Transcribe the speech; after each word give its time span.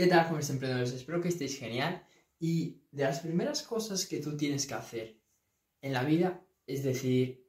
¿Qué 0.00 0.06
tal, 0.06 0.24
jóvenes 0.24 0.48
emprendedores? 0.48 0.94
Espero 0.94 1.20
que 1.20 1.28
estéis 1.28 1.58
genial. 1.58 2.02
Y 2.38 2.80
de 2.90 3.04
las 3.04 3.20
primeras 3.20 3.62
cosas 3.62 4.06
que 4.06 4.18
tú 4.18 4.34
tienes 4.34 4.66
que 4.66 4.72
hacer 4.72 5.20
en 5.82 5.92
la 5.92 6.04
vida 6.04 6.42
es 6.66 6.82
decidir 6.82 7.46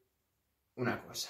una 0.76 1.02
cosa. 1.02 1.29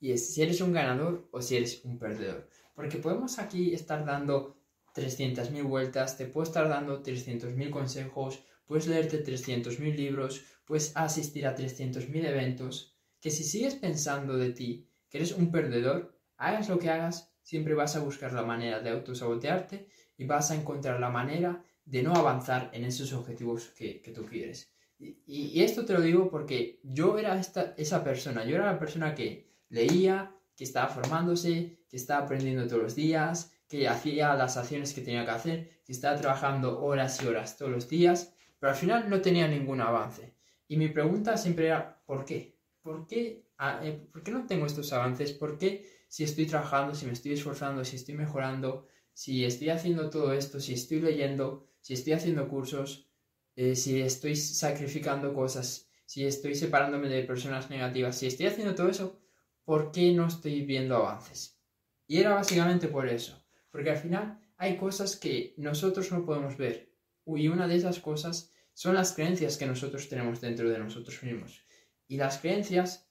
Y 0.00 0.12
es 0.12 0.32
si 0.32 0.40
eres 0.40 0.62
un 0.62 0.72
ganador 0.72 1.28
o 1.32 1.42
si 1.42 1.58
eres 1.58 1.84
un 1.84 1.98
perdedor. 1.98 2.48
Porque 2.74 2.96
podemos 2.96 3.38
aquí 3.38 3.74
estar 3.74 4.06
dando 4.06 4.58
300.000 4.94 5.64
vueltas, 5.64 6.16
te 6.16 6.24
puedo 6.24 6.44
estar 6.44 6.66
dando 6.66 7.02
300.000 7.02 7.68
consejos, 7.68 8.42
puedes 8.64 8.86
leerte 8.86 9.22
300.000 9.22 9.94
libros, 9.94 10.46
puedes 10.64 10.96
asistir 10.96 11.46
a 11.46 11.54
300.000 11.54 12.24
eventos, 12.24 12.96
que 13.20 13.30
si 13.30 13.44
sigues 13.44 13.74
pensando 13.74 14.38
de 14.38 14.52
ti 14.52 14.88
que 15.10 15.18
eres 15.18 15.32
un 15.32 15.50
perdedor, 15.50 16.18
hagas 16.38 16.70
lo 16.70 16.78
que 16.78 16.88
hagas, 16.88 17.34
siempre 17.42 17.74
vas 17.74 17.96
a 17.96 18.00
buscar 18.00 18.32
la 18.32 18.44
manera 18.44 18.80
de 18.80 18.88
autosabotearte 18.88 19.88
y 20.16 20.24
vas 20.24 20.50
a 20.50 20.54
encontrar 20.54 21.00
la 21.00 21.10
manera 21.10 21.64
de 21.84 22.02
no 22.02 22.14
avanzar 22.14 22.70
en 22.72 22.84
esos 22.84 23.12
objetivos 23.12 23.70
que, 23.76 24.12
tú 24.14 24.24
quieres. 24.26 24.72
Y, 24.98 25.60
esto 25.62 25.84
te 25.84 25.94
lo 25.94 26.00
digo 26.00 26.30
porque 26.30 26.80
yo 26.84 27.18
era 27.18 27.38
esta, 27.38 27.74
esa 27.76 28.04
persona, 28.04 28.44
yo 28.44 28.56
era 28.56 28.66
la 28.66 28.78
persona 28.78 29.14
que 29.14 29.50
leía, 29.68 30.34
que 30.56 30.64
estaba 30.64 30.88
formándose, 30.88 31.80
que 31.88 31.96
estaba 31.96 32.24
aprendiendo 32.24 32.66
todos 32.68 32.82
los 32.82 32.94
días, 32.94 33.52
que 33.68 33.88
hacía 33.88 34.34
las 34.34 34.56
acciones 34.56 34.92
que 34.92 35.00
tenía 35.00 35.24
que 35.24 35.30
hacer, 35.30 35.70
que 35.84 35.92
estaba 35.92 36.20
trabajando 36.20 36.82
horas 36.84 37.22
y 37.22 37.26
horas 37.26 37.56
todos 37.56 37.72
los 37.72 37.88
días, 37.88 38.34
pero 38.60 38.70
al 38.72 38.78
final 38.78 39.10
no 39.10 39.20
tenía 39.20 39.48
ningún 39.48 39.80
avance. 39.80 40.34
Y 40.68 40.76
mi 40.76 40.88
pregunta 40.88 41.36
siempre 41.36 41.66
era, 41.66 42.00
¿por 42.06 42.24
qué? 42.24 42.58
¿Por 42.82 43.06
qué, 43.06 43.46
ah, 43.58 43.80
eh, 43.82 44.08
¿por 44.12 44.22
qué 44.22 44.30
no 44.30 44.46
tengo 44.46 44.66
estos 44.66 44.92
avances? 44.92 45.32
¿Por 45.32 45.58
qué 45.58 45.84
si 46.08 46.24
estoy 46.24 46.46
trabajando, 46.46 46.94
si 46.94 47.06
me 47.06 47.12
estoy 47.12 47.32
esforzando, 47.32 47.84
si 47.84 47.96
estoy 47.96 48.14
mejorando, 48.14 48.86
si 49.12 49.44
estoy 49.44 49.70
haciendo 49.70 50.10
todo 50.10 50.32
esto, 50.32 50.60
si 50.60 50.74
estoy 50.74 51.00
leyendo, 51.00 51.68
si 51.80 51.94
estoy 51.94 52.14
haciendo 52.14 52.48
cursos, 52.48 53.08
eh, 53.56 53.76
si 53.76 54.00
estoy 54.00 54.36
sacrificando 54.36 55.34
cosas, 55.34 55.90
si 56.06 56.26
estoy 56.26 56.54
separándome 56.54 57.08
de 57.08 57.22
personas 57.22 57.70
negativas, 57.70 58.18
si 58.18 58.26
estoy 58.26 58.46
haciendo 58.46 58.74
todo 58.74 58.88
eso, 58.88 59.20
¿por 59.64 59.92
qué 59.92 60.12
no 60.12 60.26
estoy 60.26 60.64
viendo 60.64 60.96
avances? 60.96 61.58
Y 62.06 62.18
era 62.18 62.34
básicamente 62.34 62.88
por 62.88 63.08
eso, 63.08 63.42
porque 63.70 63.90
al 63.90 63.98
final 63.98 64.40
hay 64.56 64.76
cosas 64.76 65.16
que 65.16 65.54
nosotros 65.56 66.12
no 66.12 66.24
podemos 66.24 66.56
ver. 66.56 66.92
Y 67.26 67.48
una 67.48 67.66
de 67.66 67.76
esas 67.76 68.00
cosas 68.00 68.52
son 68.74 68.94
las 68.94 69.12
creencias 69.12 69.56
que 69.56 69.66
nosotros 69.66 70.08
tenemos 70.08 70.40
dentro 70.40 70.68
de 70.68 70.78
nosotros 70.78 71.22
mismos. 71.22 71.64
Y 72.08 72.16
las 72.16 72.38
creencias 72.38 73.08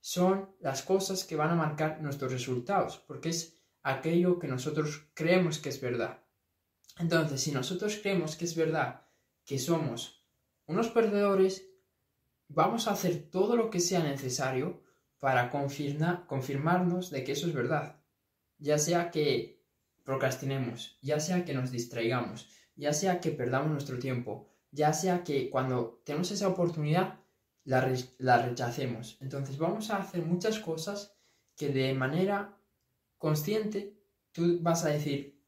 son 0.00 0.54
las 0.60 0.82
cosas 0.82 1.24
que 1.24 1.36
van 1.36 1.50
a 1.50 1.56
marcar 1.56 2.00
nuestros 2.00 2.32
resultados, 2.32 2.98
porque 3.06 3.30
es 3.30 3.57
aquello 3.90 4.38
que 4.38 4.48
nosotros 4.48 5.08
creemos 5.14 5.58
que 5.58 5.68
es 5.68 5.80
verdad. 5.80 6.22
Entonces, 6.98 7.40
si 7.40 7.52
nosotros 7.52 7.98
creemos 8.02 8.36
que 8.36 8.44
es 8.44 8.56
verdad 8.56 9.06
que 9.44 9.58
somos 9.58 10.24
unos 10.66 10.88
perdedores, 10.88 11.66
vamos 12.48 12.86
a 12.86 12.92
hacer 12.92 13.30
todo 13.30 13.56
lo 13.56 13.70
que 13.70 13.80
sea 13.80 14.02
necesario 14.02 14.82
para 15.18 15.50
confirmarnos 15.50 17.10
de 17.10 17.24
que 17.24 17.32
eso 17.32 17.46
es 17.46 17.54
verdad. 17.54 18.02
Ya 18.58 18.78
sea 18.78 19.10
que 19.10 19.64
procrastinemos, 20.04 20.98
ya 21.02 21.20
sea 21.20 21.44
que 21.44 21.54
nos 21.54 21.70
distraigamos, 21.70 22.48
ya 22.76 22.92
sea 22.92 23.20
que 23.20 23.30
perdamos 23.30 23.70
nuestro 23.70 23.98
tiempo, 23.98 24.48
ya 24.70 24.92
sea 24.92 25.24
que 25.24 25.50
cuando 25.50 26.02
tenemos 26.04 26.30
esa 26.30 26.48
oportunidad 26.48 27.20
la, 27.64 27.92
la 28.18 28.42
rechacemos. 28.42 29.16
Entonces 29.20 29.58
vamos 29.58 29.90
a 29.90 29.98
hacer 29.98 30.24
muchas 30.24 30.58
cosas 30.58 31.16
que 31.56 31.68
de 31.68 31.92
manera 31.94 32.57
consciente 33.18 33.94
tú 34.32 34.58
vas 34.60 34.84
a 34.84 34.90
decir, 34.90 35.38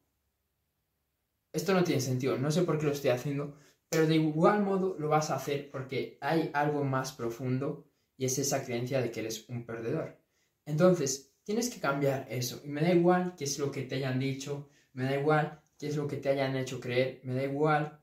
esto 1.52 1.74
no 1.74 1.84
tiene 1.84 2.00
sentido, 2.00 2.38
no 2.38 2.50
sé 2.50 2.62
por 2.62 2.78
qué 2.78 2.86
lo 2.86 2.92
estoy 2.92 3.10
haciendo, 3.10 3.56
pero 3.88 4.06
de 4.06 4.16
igual 4.16 4.62
modo 4.62 4.96
lo 4.98 5.08
vas 5.08 5.30
a 5.30 5.36
hacer 5.36 5.70
porque 5.70 6.18
hay 6.20 6.50
algo 6.52 6.84
más 6.84 7.12
profundo 7.12 7.86
y 8.16 8.24
es 8.24 8.38
esa 8.38 8.64
creencia 8.64 9.00
de 9.00 9.10
que 9.10 9.20
eres 9.20 9.48
un 9.48 9.64
perdedor. 9.64 10.20
Entonces, 10.64 11.32
tienes 11.42 11.70
que 11.70 11.80
cambiar 11.80 12.26
eso 12.30 12.60
y 12.64 12.68
me 12.68 12.82
da 12.82 12.92
igual 12.92 13.34
qué 13.36 13.44
es 13.44 13.58
lo 13.58 13.72
que 13.72 13.82
te 13.82 13.96
hayan 13.96 14.20
dicho, 14.20 14.68
me 14.92 15.04
da 15.04 15.16
igual 15.18 15.60
qué 15.78 15.88
es 15.88 15.96
lo 15.96 16.06
que 16.06 16.18
te 16.18 16.28
hayan 16.28 16.56
hecho 16.56 16.80
creer, 16.80 17.20
me 17.24 17.34
da 17.34 17.42
igual 17.42 18.00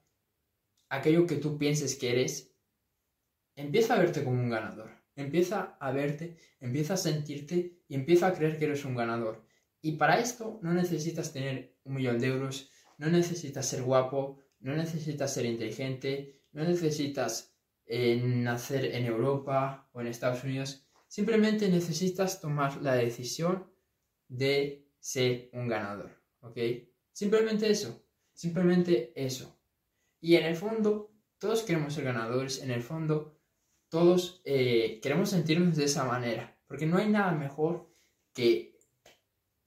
aquello 0.90 1.26
que 1.26 1.36
tú 1.38 1.58
pienses 1.58 1.96
que 1.96 2.12
eres, 2.12 2.54
empieza 3.56 3.96
a 3.96 4.00
verte 4.00 4.24
como 4.24 4.42
un 4.42 4.50
ganador, 4.50 4.90
empieza 5.16 5.78
a 5.80 5.92
verte, 5.92 6.38
empieza 6.60 6.96
a 6.96 6.98
sentirte 6.98 7.84
y 7.88 7.96
empieza 7.96 8.28
a 8.28 8.34
creer 8.34 8.58
que 8.58 8.66
eres 8.66 8.84
un 8.84 8.96
ganador. 8.96 9.47
Y 9.82 9.94
para 9.94 10.20
esto 10.20 10.60
no 10.62 10.74
necesitas 10.74 11.32
tener 11.32 11.78
un 11.84 11.96
millón 11.96 12.20
de 12.20 12.28
euros, 12.28 12.70
no 12.98 13.08
necesitas 13.10 13.66
ser 13.66 13.84
guapo, 13.84 14.40
no 14.60 14.76
necesitas 14.76 15.34
ser 15.34 15.46
inteligente, 15.46 16.42
no 16.52 16.64
necesitas 16.64 17.56
eh, 17.86 18.20
nacer 18.22 18.86
en 18.86 19.06
Europa 19.06 19.90
o 19.94 20.02
en 20.02 20.08
Estados 20.08 20.44
Unidos, 20.44 20.88
simplemente 21.08 21.70
necesitas 21.70 22.42
tomar 22.42 22.82
la 22.82 22.96
decisión 22.96 23.72
de 24.28 24.90
ser 25.00 25.50
un 25.54 25.68
ganador, 25.68 26.12
¿ok? 26.42 26.58
Simplemente 27.14 27.70
eso, 27.70 28.04
simplemente 28.34 29.14
eso. 29.16 29.58
Y 30.20 30.36
en 30.36 30.46
el 30.46 30.56
fondo, 30.56 31.14
todos 31.38 31.64
queremos 31.64 31.94
ser 31.94 32.04
ganadores, 32.04 32.62
en 32.62 32.72
el 32.72 32.82
fondo, 32.82 33.40
todos 33.90 34.42
eh, 34.44 35.00
queremos 35.02 35.30
sentirnos 35.30 35.78
de 35.78 35.86
esa 35.86 36.04
manera, 36.04 36.60
porque 36.68 36.86
no 36.86 36.98
hay 36.98 37.10
nada 37.10 37.32
mejor 37.32 37.90
que 38.34 38.77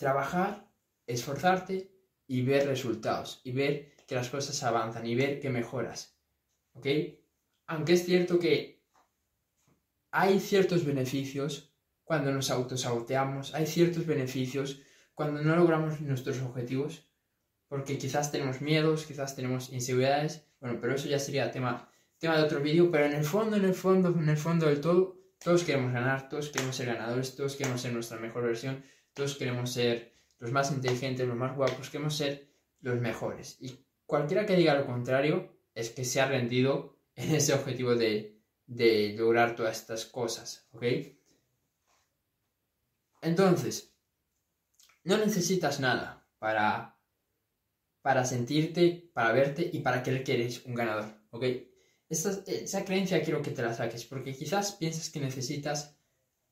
trabajar, 0.00 0.66
esforzarte 1.06 1.92
y 2.26 2.40
ver 2.40 2.66
resultados 2.66 3.42
y 3.44 3.52
ver 3.52 3.94
que 4.06 4.14
las 4.14 4.30
cosas 4.30 4.62
avanzan 4.62 5.04
y 5.04 5.14
ver 5.14 5.40
que 5.40 5.50
mejoras. 5.50 6.16
¿Ok? 6.72 6.86
Aunque 7.66 7.92
es 7.92 8.06
cierto 8.06 8.38
que 8.38 8.82
hay 10.10 10.40
ciertos 10.40 10.86
beneficios 10.86 11.74
cuando 12.02 12.32
nos 12.32 12.50
autosaboteamos, 12.50 13.54
hay 13.54 13.66
ciertos 13.66 14.06
beneficios 14.06 14.80
cuando 15.14 15.42
no 15.42 15.54
logramos 15.54 16.00
nuestros 16.00 16.40
objetivos, 16.40 17.06
porque 17.68 17.98
quizás 17.98 18.32
tenemos 18.32 18.62
miedos, 18.62 19.04
quizás 19.04 19.36
tenemos 19.36 19.70
inseguridades, 19.70 20.46
bueno, 20.60 20.78
pero 20.80 20.94
eso 20.94 21.08
ya 21.08 21.18
sería 21.18 21.52
tema, 21.52 21.92
tema 22.18 22.38
de 22.38 22.44
otro 22.44 22.60
vídeo, 22.60 22.90
pero 22.90 23.04
en 23.04 23.12
el 23.12 23.24
fondo, 23.24 23.56
en 23.56 23.66
el 23.66 23.74
fondo, 23.74 24.08
en 24.08 24.30
el 24.30 24.38
fondo 24.38 24.66
del 24.66 24.80
todo, 24.80 25.20
todos 25.38 25.62
queremos 25.62 25.92
ganar, 25.92 26.30
todos 26.30 26.48
queremos 26.48 26.74
ser 26.74 26.86
ganadores, 26.86 27.36
todos 27.36 27.54
queremos 27.54 27.82
ser 27.82 27.92
nuestra 27.92 28.18
mejor 28.18 28.44
versión, 28.44 28.82
todos 29.14 29.36
queremos 29.36 29.72
ser 29.72 30.12
los 30.38 30.52
más 30.52 30.72
inteligentes, 30.72 31.26
los 31.26 31.36
más 31.36 31.56
guapos, 31.56 31.90
queremos 31.90 32.16
ser 32.16 32.50
los 32.80 33.00
mejores. 33.00 33.56
Y 33.60 33.84
cualquiera 34.06 34.46
que 34.46 34.56
diga 34.56 34.74
lo 34.74 34.86
contrario 34.86 35.54
es 35.74 35.90
que 35.90 36.04
se 36.04 36.20
ha 36.20 36.28
rendido 36.28 36.98
en 37.14 37.34
ese 37.34 37.52
objetivo 37.54 37.94
de, 37.94 38.40
de 38.66 39.14
lograr 39.16 39.56
todas 39.56 39.78
estas 39.78 40.06
cosas, 40.06 40.68
¿ok? 40.72 40.84
Entonces, 43.22 43.92
no 45.04 45.18
necesitas 45.18 45.80
nada 45.80 46.26
para, 46.38 46.98
para 48.00 48.24
sentirte, 48.24 49.10
para 49.12 49.32
verte 49.32 49.68
y 49.72 49.80
para 49.80 50.02
creer 50.02 50.24
que 50.24 50.34
eres 50.34 50.64
un 50.64 50.74
ganador, 50.74 51.14
¿ok? 51.30 51.44
Esa, 52.08 52.42
esa 52.46 52.84
creencia 52.84 53.22
quiero 53.22 53.42
que 53.42 53.50
te 53.50 53.62
la 53.62 53.74
saques, 53.74 54.04
porque 54.04 54.34
quizás 54.34 54.72
piensas 54.72 55.10
que 55.10 55.20
necesitas 55.20 55.99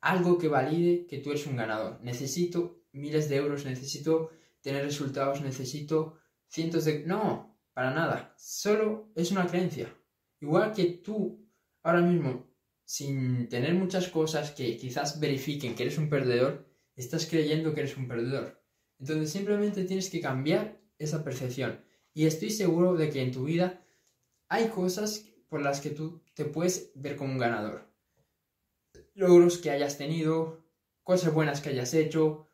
algo 0.00 0.38
que 0.38 0.48
valide 0.48 1.06
que 1.06 1.18
tú 1.18 1.30
eres 1.30 1.46
un 1.46 1.56
ganador. 1.56 2.00
Necesito 2.02 2.82
miles 2.92 3.28
de 3.28 3.36
euros, 3.36 3.64
necesito 3.64 4.30
tener 4.60 4.84
resultados, 4.84 5.40
necesito 5.40 6.18
cientos 6.46 6.84
de... 6.84 7.04
No, 7.04 7.58
para 7.72 7.92
nada. 7.92 8.34
Solo 8.36 9.10
es 9.14 9.30
una 9.30 9.46
creencia. 9.46 9.94
Igual 10.40 10.72
que 10.72 10.84
tú, 10.84 11.48
ahora 11.82 12.00
mismo, 12.00 12.48
sin 12.84 13.48
tener 13.48 13.74
muchas 13.74 14.08
cosas 14.08 14.52
que 14.52 14.76
quizás 14.76 15.20
verifiquen 15.20 15.74
que 15.74 15.82
eres 15.84 15.98
un 15.98 16.08
perdedor, 16.08 16.66
estás 16.96 17.26
creyendo 17.26 17.74
que 17.74 17.80
eres 17.80 17.96
un 17.96 18.08
perdedor. 18.08 18.62
Entonces 18.98 19.30
simplemente 19.30 19.84
tienes 19.84 20.10
que 20.10 20.20
cambiar 20.20 20.80
esa 20.98 21.22
percepción. 21.22 21.84
Y 22.14 22.26
estoy 22.26 22.50
seguro 22.50 22.96
de 22.96 23.10
que 23.10 23.22
en 23.22 23.30
tu 23.30 23.44
vida 23.44 23.84
hay 24.48 24.68
cosas 24.68 25.26
por 25.48 25.62
las 25.62 25.80
que 25.80 25.90
tú 25.90 26.22
te 26.34 26.44
puedes 26.44 26.90
ver 26.94 27.16
como 27.16 27.32
un 27.32 27.38
ganador. 27.38 27.87
Logros 29.18 29.58
que 29.58 29.72
hayas 29.72 29.98
tenido, 29.98 30.62
cosas 31.02 31.34
buenas 31.34 31.60
que 31.60 31.70
hayas 31.70 31.92
hecho, 31.92 32.46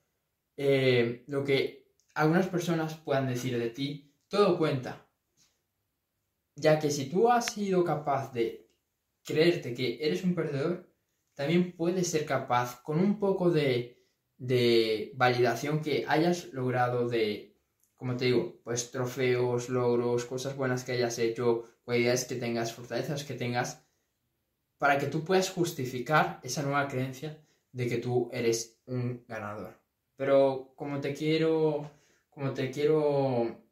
eh, 0.57 1.23
lo 1.27 1.45
que 1.45 1.93
algunas 2.15 2.49
personas 2.49 2.95
puedan 2.95 3.29
decir 3.29 3.59
de 3.59 3.69
ti, 3.69 4.15
todo 4.29 4.57
cuenta. 4.57 5.07
Ya 6.57 6.79
que 6.79 6.91
si 6.91 7.11
tú 7.11 7.31
has 7.31 7.53
sido 7.53 7.85
capaz 7.85 8.33
de 8.33 8.71
creerte 9.23 9.75
que 9.75 9.99
eres 10.07 10.25
un 10.25 10.35
perdedor, 10.35 10.89
también 11.35 11.73
puedes 11.77 12.09
ser 12.09 12.25
capaz 12.25 12.83
con 12.83 12.99
un 12.99 13.19
poco 13.19 13.51
de, 13.51 14.03
de 14.39 15.13
validación 15.17 15.83
que 15.83 16.07
hayas 16.09 16.47
logrado 16.55 17.11
de, 17.11 17.59
como 17.95 18.17
te 18.17 18.25
digo, 18.25 18.63
pues 18.65 18.91
trofeos, 18.91 19.69
logros, 19.69 20.25
cosas 20.25 20.57
buenas 20.57 20.83
que 20.85 20.93
hayas 20.93 21.19
hecho, 21.19 21.69
cualidades 21.85 22.25
que 22.25 22.37
tengas, 22.37 22.73
fortalezas 22.73 23.25
que 23.25 23.35
tengas, 23.35 23.84
para 24.85 24.99
que 24.99 25.07
tú 25.07 25.25
puedas 25.25 25.49
justificar 25.49 26.41
esa 26.43 26.63
nueva 26.63 26.87
creencia 26.89 27.43
de 27.73 27.89
que 27.89 27.97
tú 27.97 28.29
eres 28.31 28.83
un 28.85 29.25
ganador. 29.27 29.81
Pero 30.15 30.75
como 30.77 31.01
te 31.01 31.15
quiero, 31.15 31.91
como 32.29 32.53
te 32.53 32.71
quiero 32.71 33.63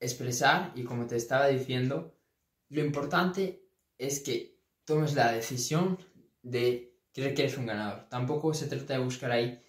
expresar 0.00 0.72
y 0.74 0.82
como 0.82 1.06
te 1.06 1.14
estaba 1.14 1.46
diciendo, 1.46 2.12
lo 2.70 2.80
importante 2.84 3.62
es 3.96 4.18
que 4.18 4.58
tomes 4.84 5.14
la 5.14 5.30
decisión 5.30 5.96
de 6.42 6.98
creer 7.12 7.32
que 7.32 7.42
eres 7.42 7.56
un 7.56 7.66
ganador. 7.66 8.08
Tampoco 8.08 8.52
se 8.52 8.66
trata 8.66 8.94
de 8.94 9.04
buscar 9.04 9.30
ahí 9.30 9.62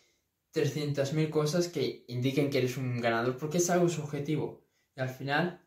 300.000 0.56 1.30
cosas 1.30 1.68
que 1.68 2.04
indiquen 2.08 2.50
que 2.50 2.58
eres 2.58 2.78
un 2.78 3.00
ganador 3.00 3.38
porque 3.38 3.60
es 3.60 3.70
algo 3.70 3.90
subjetivo. 3.90 4.66
Y 4.96 5.02
al 5.02 5.10
final 5.10 5.67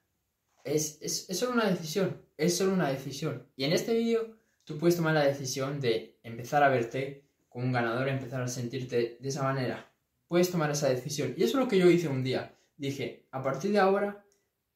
es, 0.65 0.99
es, 1.01 1.29
es 1.29 1.39
solo 1.39 1.53
una 1.53 1.69
decisión, 1.69 2.23
es 2.37 2.57
solo 2.57 2.73
una 2.73 2.89
decisión. 2.89 3.47
Y 3.57 3.65
en 3.65 3.73
este 3.73 3.95
vídeo 3.95 4.37
tú 4.65 4.79
puedes 4.79 4.97
tomar 4.97 5.15
la 5.15 5.25
decisión 5.25 5.81
de 5.81 6.19
empezar 6.23 6.63
a 6.63 6.69
verte 6.69 7.25
como 7.49 7.67
un 7.67 7.73
ganador, 7.73 8.09
empezar 8.09 8.41
a 8.41 8.49
sentirte 8.49 9.19
de 9.21 9.29
esa 9.29 9.43
manera. 9.43 9.93
Puedes 10.29 10.51
tomar 10.51 10.71
esa 10.71 10.89
decisión. 10.89 11.35
Y 11.37 11.43
eso 11.43 11.59
es 11.59 11.65
lo 11.65 11.69
que 11.69 11.79
yo 11.79 11.91
hice 11.91 12.09
un 12.09 12.23
día. 12.23 12.57
Dije, 12.77 13.27
a 13.33 13.43
partir 13.43 13.73
de 13.73 13.81
ahora 13.81 14.25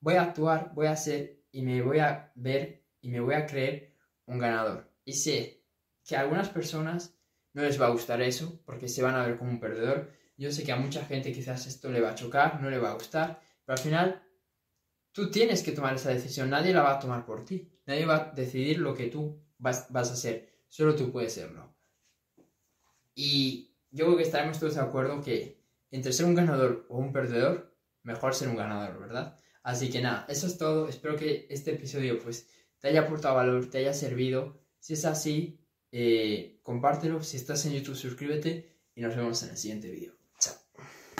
voy 0.00 0.14
a 0.14 0.22
actuar, 0.22 0.72
voy 0.74 0.86
a 0.86 0.96
ser 0.96 1.44
y 1.52 1.62
me 1.62 1.80
voy 1.80 2.00
a 2.00 2.32
ver 2.34 2.84
y 3.00 3.08
me 3.08 3.20
voy 3.20 3.34
a 3.34 3.46
creer 3.46 3.94
un 4.26 4.38
ganador. 4.38 4.90
Y 5.04 5.12
sé 5.12 5.64
que 6.04 6.16
a 6.16 6.20
algunas 6.20 6.48
personas 6.48 7.16
no 7.52 7.62
les 7.62 7.80
va 7.80 7.86
a 7.86 7.90
gustar 7.90 8.20
eso 8.20 8.60
porque 8.66 8.88
se 8.88 9.02
van 9.02 9.14
a 9.14 9.24
ver 9.24 9.38
como 9.38 9.50
un 9.50 9.60
perdedor. 9.60 10.10
Yo 10.36 10.50
sé 10.50 10.64
que 10.64 10.72
a 10.72 10.76
mucha 10.76 11.04
gente 11.04 11.32
quizás 11.32 11.66
esto 11.66 11.90
le 11.90 12.00
va 12.00 12.10
a 12.10 12.14
chocar, 12.16 12.60
no 12.60 12.68
le 12.68 12.78
va 12.78 12.90
a 12.90 12.94
gustar, 12.94 13.40
pero 13.64 13.78
al 13.78 13.82
final 13.82 14.22
tú 15.14 15.30
tienes 15.30 15.62
que 15.62 15.72
tomar 15.72 15.94
esa 15.94 16.10
decisión, 16.10 16.50
nadie 16.50 16.74
la 16.74 16.82
va 16.82 16.96
a 16.96 16.98
tomar 16.98 17.24
por 17.24 17.44
ti, 17.44 17.70
nadie 17.86 18.04
va 18.04 18.16
a 18.16 18.32
decidir 18.32 18.80
lo 18.80 18.94
que 18.94 19.06
tú 19.06 19.40
vas, 19.58 19.86
a 19.94 20.00
hacer, 20.00 20.52
solo 20.68 20.96
tú 20.96 21.12
puedes 21.12 21.32
serlo. 21.32 21.72
Y 23.14 23.70
yo 23.92 24.06
creo 24.06 24.16
que 24.16 24.24
estaremos 24.24 24.58
todos 24.58 24.74
de 24.74 24.80
acuerdo 24.80 25.22
que 25.22 25.62
entre 25.92 26.12
ser 26.12 26.26
un 26.26 26.34
ganador 26.34 26.84
o 26.88 26.98
un 26.98 27.12
perdedor, 27.12 27.72
mejor 28.02 28.34
ser 28.34 28.48
un 28.48 28.56
ganador, 28.56 28.98
¿verdad? 28.98 29.38
Así 29.62 29.88
que 29.88 30.02
nada, 30.02 30.26
eso 30.28 30.48
es 30.48 30.58
todo. 30.58 30.88
Espero 30.88 31.16
que 31.16 31.46
este 31.48 31.70
episodio 31.70 32.18
pues 32.18 32.48
te 32.80 32.88
haya 32.88 33.02
aportado 33.02 33.36
valor, 33.36 33.70
te 33.70 33.78
haya 33.78 33.94
servido. 33.94 34.60
Si 34.80 34.94
es 34.94 35.04
así, 35.04 35.60
eh, 35.92 36.58
compártelo. 36.64 37.22
Si 37.22 37.36
estás 37.36 37.64
en 37.66 37.72
YouTube, 37.74 37.94
suscríbete 37.94 38.76
y 38.96 39.00
nos 39.00 39.14
vemos 39.14 39.42
en 39.44 39.50
el 39.50 39.56
siguiente 39.56 39.88
vídeo. 39.90 40.23